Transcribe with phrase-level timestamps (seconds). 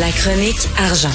[0.00, 1.12] La chronique argent.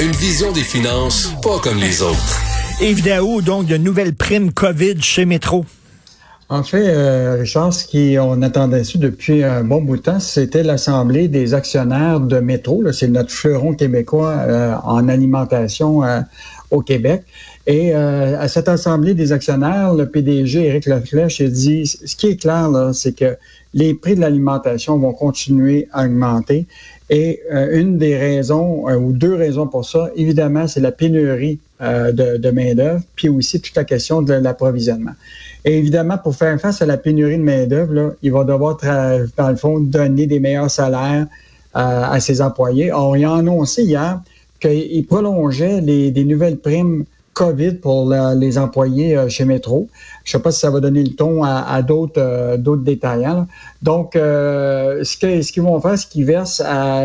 [0.00, 2.40] Une vision des finances pas comme les autres.
[2.80, 5.64] Yves Daou, donc, de nouvelles primes COVID chez Métro.
[6.52, 10.64] En fait, euh, Richard, ce qu'on attendait ça depuis un bon bout de temps, c'était
[10.64, 12.90] l'Assemblée des actionnaires de Métro.
[12.90, 16.22] C'est notre fleuron québécois euh, en alimentation euh,
[16.72, 17.22] au Québec.
[17.68, 22.36] Et à cette Assemblée des actionnaires, le PDG, Éric Laflèche, a dit, ce qui est
[22.36, 23.36] clair, c'est que
[23.74, 26.66] les prix de l'alimentation vont continuer à augmenter.
[27.10, 32.50] Et une des raisons, ou deux raisons pour ça, évidemment, c'est la pénurie de, de
[32.50, 35.14] main-d'œuvre, puis aussi toute la question de l'approvisionnement.
[35.64, 38.78] Et évidemment, pour faire face à la pénurie de main-d'œuvre, il va devoir,
[39.36, 41.26] dans le fond, donner des meilleurs salaires
[41.76, 42.92] euh, à ses employés.
[42.92, 44.20] Or, il a annoncé hier
[44.58, 49.88] qu'il prolongeait les, des nouvelles primes COVID pour les employés euh, chez Métro.
[50.24, 53.46] Je ne sais pas si ça va donner le ton à, d'autres euh, d'autres détaillants.
[53.82, 56.62] Donc, euh, ce qu'ils ce vont faire, c'est qu'ils versent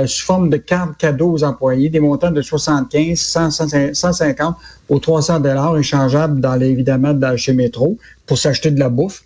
[0.08, 4.56] sous forme de cartes cadeaux aux employés des montants de 75, 100, 150
[4.90, 9.24] ou 300 dollars échangeables dans les, évidemment chez Métro pour s'acheter de la bouffe.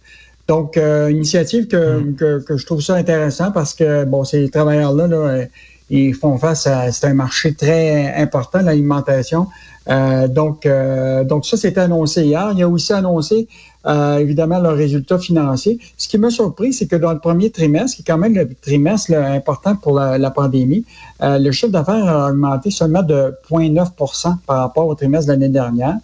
[0.48, 2.16] Donc, initiative mm.
[2.16, 5.46] que, que, je trouve ça intéressant parce que, bon, ces travailleurs-là, là,
[5.90, 9.48] ils font face à c'est un marché très important l'alimentation.
[9.88, 12.52] Euh, donc euh, donc ça c'est annoncé hier.
[12.56, 13.48] Il a aussi annoncé
[13.88, 15.80] euh, évidemment leurs résultats financiers.
[15.98, 18.48] Ce qui m'a surpris, c'est que dans le premier trimestre, qui est quand même le
[18.62, 20.86] trimestre important pour la, pandémie,
[21.22, 25.96] le chiffre d'affaires a augmenté seulement de 0,9% par rapport au trimestre de l'année dernière.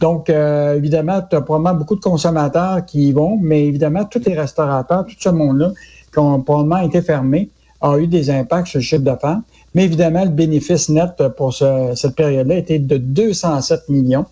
[0.00, 4.34] Donc, évidemment, tu as probablement beaucoup de consommateurs qui y vont, mais évidemment, tous les
[4.34, 5.72] restaurateurs, tout ce monde-là,
[6.12, 7.48] qui ont probablement été fermés,
[7.84, 9.40] a eu des impacts sur le chiffre d'affaires.
[9.74, 14.26] Mais évidemment, le bénéfice net pour cette période-là était de 207 millions.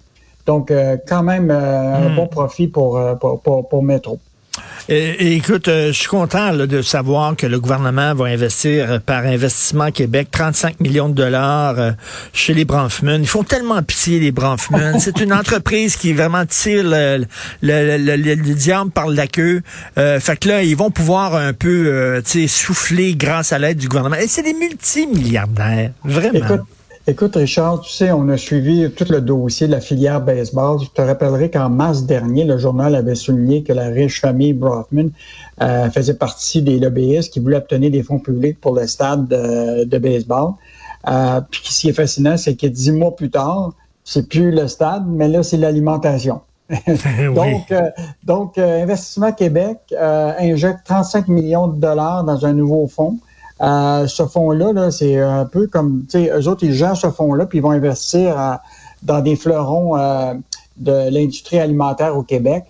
[0.46, 2.16] Donc, euh, quand même, euh, un hmm.
[2.16, 4.18] bon profit pour, euh, pour, pour, pour Métro.
[4.88, 9.92] Écoute, euh, je suis content de savoir que le gouvernement va investir euh, par Investissement
[9.92, 11.92] Québec 35 millions de dollars euh,
[12.32, 13.18] chez les Bronfman.
[13.20, 14.98] Ils font tellement pitié, les Bronfman.
[14.98, 17.24] C'est une entreprise qui vraiment tire le,
[17.62, 19.62] le, le, le diable par la queue.
[19.96, 24.16] fait que là, ils vont pouvoir un peu souffler grâce à l'aide du gouvernement.
[24.16, 26.58] Et c'est des multimilliardaires, vraiment.
[27.06, 30.78] Richard, tu sais, on a suivi tout le dossier de la filière baseball.
[30.80, 35.10] Je te rappellerai qu'en mars dernier, le journal avait souligné que la riche famille Brothman
[35.60, 39.98] euh, faisait partie des lobbyistes qui voulaient obtenir des fonds publics pour le stade de,
[39.98, 40.52] baseball.
[41.08, 43.72] Euh, puis ce qui est fascinant, c'est que dix mois plus tard,
[44.04, 46.40] c'est plus le stade, mais là, c'est l'alimentation.
[47.34, 47.90] donc, euh,
[48.22, 49.78] donc Investissement Québec
[50.38, 53.18] injecte 35 millions de dollars dans un nouveau fonds.
[53.62, 57.10] Euh, ce fonds-là, -là, c'est un peu comme, tu sais, eux autres, ils gèrent ce
[57.10, 58.54] fonds-là, puis ils vont investir euh,
[59.02, 60.34] dans des fleurons euh,
[60.76, 62.64] de l'industrie alimentaire au Québec.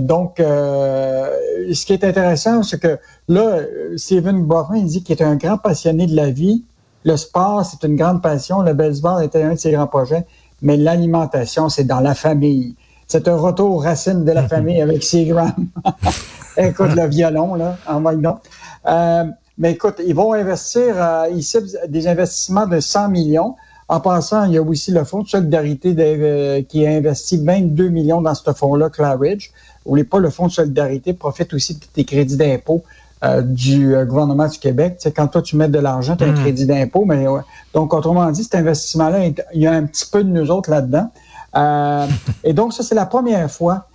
[0.00, 2.98] donc, ce qui est intéressant, c'est que
[3.28, 3.58] là,
[3.96, 6.64] Stephen Brockman, il dit qu'il est un grand passionné de la vie.
[7.04, 8.62] Le sport, c'est une grande passion.
[8.62, 10.24] Le baseball était un de ses grands projets.
[10.60, 12.76] Mais l'alimentation, c'est dans la famille.
[13.08, 15.52] C'est un retour aux racines de la famille avec Seagram.
[16.56, 18.40] Écoute, le violon, là, en voyant.
[18.86, 19.24] Euh,
[19.58, 21.58] mais écoute, ils vont investir euh, ici
[21.88, 23.54] des investissements de 100 millions.
[23.88, 27.88] En passant, il y a aussi le Fonds de solidarité euh, qui a investi 22
[27.88, 29.50] millions dans ce fonds-là, Claridge.
[29.84, 32.82] N'oubliez pas, le Fonds de solidarité profite aussi des crédits d'impôt
[33.24, 34.96] euh, du gouvernement du Québec.
[35.00, 36.40] Tu quand toi, tu mets de l'argent, tu as un hmm.
[36.40, 37.04] crédit d'impôt.
[37.04, 37.26] Mais
[37.74, 41.10] Donc, autrement dit, cet investissement-là, il y a un petit peu de nous autres là-dedans.
[42.44, 43.88] et donc, ça, c'est la première fois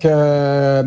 [0.00, 0.84] que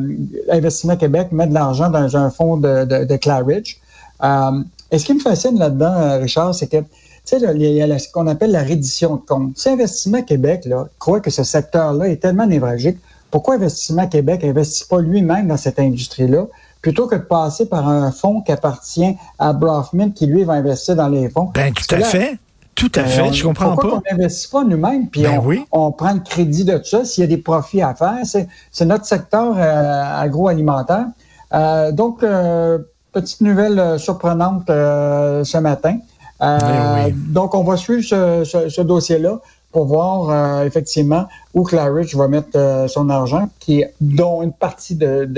[0.48, 3.78] l'Investissement Québec met de l'argent dans un fonds de, de, de Claridge.
[4.24, 7.82] Euh, et ce qui me fascine là-dedans, euh, Richard, c'est que tu sais, il y
[7.82, 9.58] a ce qu'on appelle la reddition de compte.
[9.58, 12.98] Si Investissement Québec là, croit que ce secteur-là est tellement névralgique,
[13.32, 16.46] pourquoi Investissement Québec n'investit pas lui-même dans cette industrie-là,
[16.82, 20.96] plutôt que de passer par un fonds qui appartient à Brofman, qui lui va investir
[20.96, 21.52] dans les fonds?
[21.54, 22.38] Ben, tout à fait.
[22.78, 23.96] Tout à ben, fait, je comprends pourquoi pas.
[23.96, 27.22] Pourquoi on n'investit pas nous-mêmes, puis ben on, prend le crédit de tout ça, s'il
[27.22, 28.20] y a des profits à faire.
[28.24, 31.08] C'est notre secteur euh, agroalimentaire.
[31.54, 32.78] Euh, donc, euh,
[33.20, 35.98] petite nouvelle euh, surprenante euh, ce matin.
[36.42, 39.40] Euh, donc, on va suivre ce, dossier-là
[39.72, 45.30] pour voir effectivement où Claridge va mettre son argent, qui dont une partie de,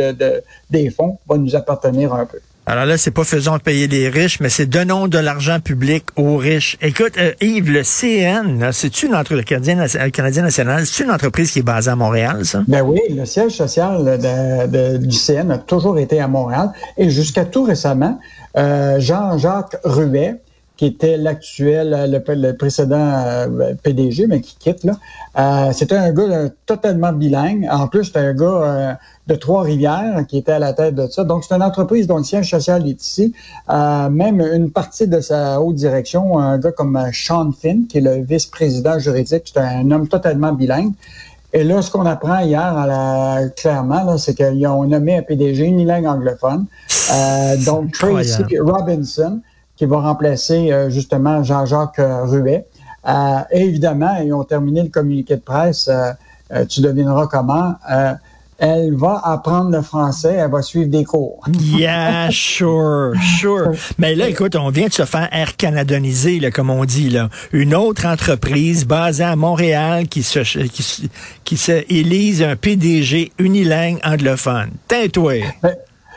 [0.69, 2.39] des fonds va nous appartenir un peu.
[2.71, 6.37] Alors là, c'est pas faisons payer les riches, mais c'est donnons de l'argent public aux
[6.37, 6.77] riches.
[6.83, 11.63] Écoute, Yves, le CN, c'est une entreprise, le Canadien, national, c'est une entreprise qui est
[11.63, 12.61] basée à Montréal, ça?
[12.67, 14.19] Ben oui, le siège social
[15.01, 16.69] du CN a toujours été à Montréal.
[16.95, 18.19] Et jusqu'à tout récemment,
[18.55, 20.35] Jean-Jacques Ruet,
[20.79, 23.45] qui était l'actuel, le, précédent
[23.83, 24.85] PDG, mais qui quitte.
[24.85, 25.73] là.
[25.73, 27.67] c'était un gars totalement bilingue.
[27.69, 28.97] En plus, c'était un gars
[29.27, 31.25] de Trois-Rivières qui était à la tête de ça.
[31.25, 33.33] Donc, c'est une entreprise dont le siège social est ici.
[33.67, 38.23] même une partie de sa haute direction, un gars comme Sean Finn, qui est le
[38.23, 40.93] vice-président juridique, c'est un homme totalement bilingue.
[41.51, 45.65] Et là, ce qu'on apprend hier, à la, clairement, c'est qu'ils ont nommé un PDG
[45.65, 46.67] unilingue anglophone.
[47.11, 49.41] Euh, donc, Tracy Robinson,
[49.79, 52.67] qui va remplacer euh, justement Jean-Jacques Ruet.
[53.07, 55.89] Euh, et évidemment, ils ont terminé le communiqué de presse.
[56.67, 57.75] tu devineras comment
[58.59, 61.41] elle va apprendre le français, elle va suivre des cours.
[61.61, 63.71] yeah, sure, sure.
[63.97, 67.29] Mais là, écoute, on vient de se faire air canadoniser, là, comme on dit, là.
[67.53, 71.09] Une autre entreprise basée à Montréal qui se, qui,
[71.45, 74.71] qui se élise un PDG unilingue anglophone.
[74.89, 75.41] Tais-toi.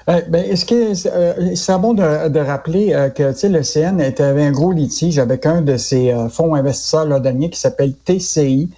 [0.09, 4.45] Euh, ben, est-ce que c'est euh, bon de, de rappeler euh, que le CN avait
[4.45, 8.71] un gros litige avec un de ses fonds investisseurs londoniens qui s'appelle TCI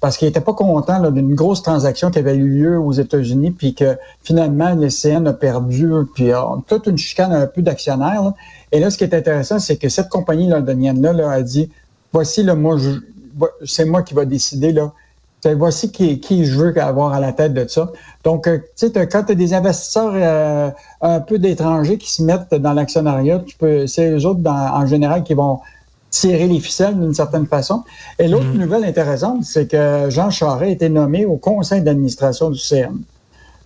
[0.00, 3.72] parce qu'il n'était pas content d'une grosse transaction qui avait eu lieu aux États-Unis, puis
[3.72, 6.32] que finalement, le CN a perdu, puis
[6.66, 8.32] toute une chicane un peu d'actionnaires.
[8.72, 11.70] Et là, ce qui est intéressant, c'est que cette compagnie londonienne-là a dit,
[12.12, 12.78] voici, là, moi,
[13.64, 14.92] c'est moi qui va décider, là,
[15.50, 17.90] voici qui, qui je veux avoir à la tête de ça.
[18.24, 22.22] Donc, euh, tu sais, quand tu as des investisseurs euh, un peu d'étrangers qui se
[22.22, 25.60] mettent dans l'actionnariat, tu peux, c'est eux autres, en général, qui vont
[26.10, 27.82] tirer les ficelles d'une certaine façon.
[28.18, 28.58] Et l'autre mm.
[28.58, 32.92] nouvelle intéressante, c'est que Jean Charest a été nommé au conseil d'administration du CN.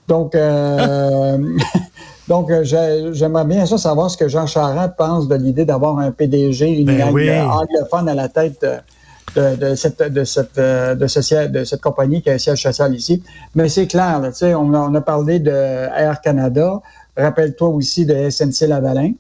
[0.09, 1.39] Donc, euh,
[2.29, 2.63] donc euh,
[3.13, 6.87] j'aimerais bien ça savoir ce que Jean Charest pense de l'idée d'avoir un PDG, une
[6.87, 8.77] ben anglophone à la tête de,
[9.35, 13.23] cette, de, cette, euh, de, ce, de cette compagnie qui a un siège social ici.
[13.55, 16.81] Mais c'est clair, là, on, on a parlé de Air Canada.
[17.17, 19.13] Rappelle-toi aussi de SNC Lavalin.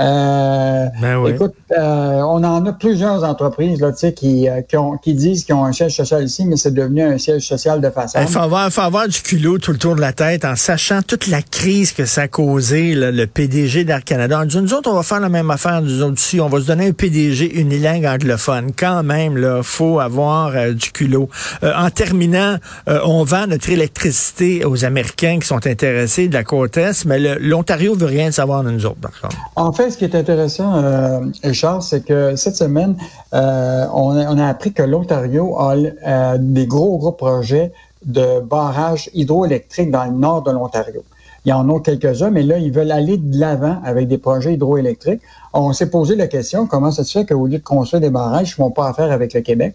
[0.00, 5.12] Euh, ben écoute, euh, on en a plusieurs entreprises là, qui, euh, qui, ont, qui
[5.12, 8.24] disent qu'ils ont un siège social ici, mais c'est devenu un siège social de façade.
[8.26, 11.02] Il faut avoir, faut avoir du culot tout le tour de la tête en sachant
[11.02, 14.40] toute la crise que ça a causé, le PDG d'Air Canada.
[14.40, 16.40] On dit, nous autres, on va faire la même affaire, nous autres aussi.
[16.40, 18.70] On va se donner un PDG unilingue anglophone.
[18.74, 21.28] Quand même, là, faut avoir du culot.
[21.62, 22.56] en terminant,
[22.86, 27.94] on vend notre électricité aux Américains qui sont intéressés de la côte Est, mais l'Ontario
[27.94, 29.36] veut rien savoir de nous autres, par contre.
[29.56, 31.20] En fait, ce qui est intéressant, euh,
[31.52, 32.96] Charles, c'est que cette semaine,
[33.34, 37.72] euh, on, a, appris que l'Ontario a euh, des gros, gros projets
[38.04, 41.02] de barrages hydroélectriques dans le nord de l'Ontario.
[41.44, 44.54] Il y en a quelques-uns, mais là, ils veulent aller de l'avant avec des projets
[44.54, 45.22] hydroélectriques.
[45.52, 48.50] On s'est posé la question, comment ça se fait qu'au lieu de construire des barrages,
[48.50, 49.74] ils ne font pas affaire avec le Québec?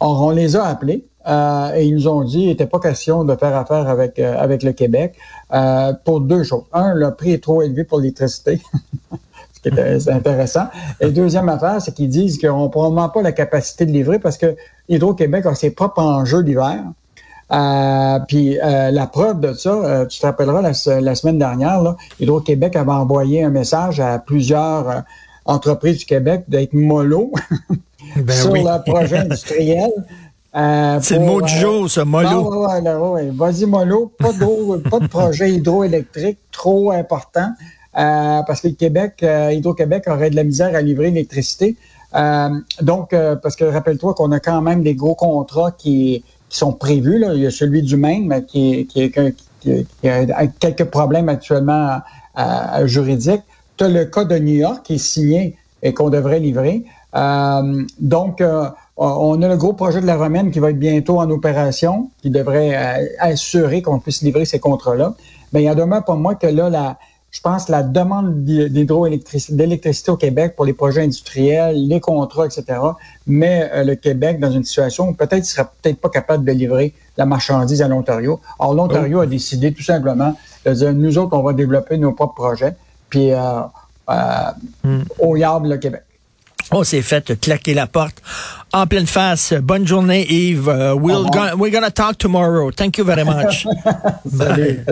[0.00, 3.34] On les a appelés euh, et ils nous ont dit qu'il n'était pas question de
[3.34, 5.14] faire affaire avec, avec le Québec
[6.04, 6.64] pour deux choses.
[6.74, 8.60] Un, le prix est trop élevé pour l'électricité.
[9.74, 10.66] C'est intéressant.
[11.00, 14.38] Et deuxième affaire, c'est qu'ils disent qu'on n'a probablement pas la capacité de livrer parce
[14.38, 14.56] que
[14.88, 16.84] Hydro-Québec a ses propres enjeux d'hiver.
[17.52, 22.74] Euh, puis euh, la preuve de ça, euh, tu te rappelleras la, semaine dernière, Hydro-Québec
[22.74, 25.04] avait envoyé un message à plusieurs
[25.44, 27.30] entreprises du Québec d'être mollo
[28.16, 29.90] ben sur leur projet industriel.
[31.02, 32.66] C'est le mot du jour, ça, mollo.
[33.34, 34.10] Vas-y, mollo.
[34.18, 34.30] Pas,
[34.90, 37.50] pas de projet hydroélectrique trop important.
[37.96, 41.76] Euh, parce que Québec, euh, Hydro-Québec aurait de la misère à livrer l'électricité.
[42.14, 42.50] Euh,
[42.82, 47.18] donc, parce que rappelle-toi qu'on a quand même des gros contrats qui, sont prévus.
[47.18, 47.34] Là.
[47.34, 49.12] Il y a celui du Maine, mais qui, qui,
[50.08, 51.98] a quelques problèmes actuellement
[52.84, 53.42] juridiques.
[53.76, 56.84] Tu as le cas de New York qui est signé et qu'on devrait livrer.
[58.00, 58.42] donc,
[58.96, 62.30] on a le gros projet de la Romaine qui va être bientôt en opération, qui
[62.30, 62.76] devrait
[63.18, 65.14] assurer qu'on puisse livrer ces contrats-là.
[65.52, 66.96] Mais il y a demain pour moi que là, la,
[67.36, 72.64] je pense, la demande d'électricité au Québec pour les projets industriels, les contrats, etc.,
[73.26, 76.46] met euh, le Québec dans une situation où peut-être il ne sera peut-être pas capable
[76.46, 78.40] de livrer la marchandise à l'Ontario.
[78.58, 82.36] Or, l'Ontario a décidé tout simplement de dire, nous autres, on va développer nos propres
[82.36, 82.74] projets,
[83.10, 83.60] puis euh,
[84.08, 84.14] euh,
[84.84, 85.02] hmm.
[85.18, 86.04] au Yard, le Québec.
[86.72, 88.22] On s'est fait claquer la porte
[88.72, 89.52] en pleine face.
[89.52, 90.68] Bonne journée, Yves.
[90.68, 91.26] Uh, we'll
[91.58, 92.70] we're gonna talk tomorrow.
[92.72, 93.66] Thank you very much.